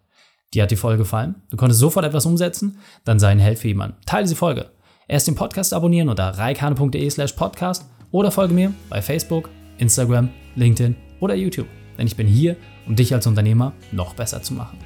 Dir 0.54 0.62
hat 0.62 0.70
die 0.70 0.76
Folge 0.76 0.98
gefallen? 0.98 1.36
Du 1.50 1.56
konntest 1.56 1.80
sofort 1.80 2.06
etwas 2.06 2.26
umsetzen? 2.26 2.78
Dann 3.04 3.18
sei 3.18 3.28
ein 3.28 3.40
Held 3.40 3.58
für 3.58 3.68
jemanden. 3.68 3.96
Teile 4.06 4.24
diese 4.24 4.36
Folge. 4.36 4.70
Erst 5.08 5.26
den 5.26 5.34
Podcast 5.34 5.74
abonnieren 5.74 6.08
unter 6.08 6.28
reikane.de 6.28 7.10
slash 7.10 7.32
podcast 7.32 7.84
oder 8.12 8.30
folge 8.30 8.54
mir 8.54 8.72
bei 8.88 9.02
Facebook, 9.02 9.48
Instagram, 9.78 10.28
LinkedIn 10.54 10.94
oder 11.18 11.34
YouTube. 11.34 11.66
Denn 11.98 12.06
ich 12.06 12.16
bin 12.16 12.28
hier, 12.28 12.56
um 12.86 12.94
dich 12.94 13.12
als 13.12 13.26
Unternehmer 13.26 13.72
noch 13.90 14.14
besser 14.14 14.42
zu 14.42 14.54
machen. 14.54 14.78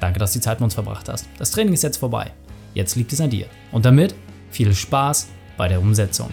Danke, 0.00 0.20
dass 0.20 0.32
du 0.32 0.38
die 0.38 0.44
Zeit 0.44 0.60
mit 0.60 0.64
uns 0.64 0.74
verbracht 0.74 1.08
hast. 1.08 1.28
Das 1.38 1.50
Training 1.50 1.74
ist 1.74 1.82
jetzt 1.82 1.96
vorbei. 1.96 2.30
Jetzt 2.74 2.94
liegt 2.94 3.12
es 3.12 3.20
an 3.20 3.30
dir. 3.30 3.46
Und 3.72 3.84
damit 3.84 4.14
viel 4.50 4.72
Spaß 4.72 5.28
bei 5.58 5.68
der 5.68 5.80
Umsetzung. 5.80 6.32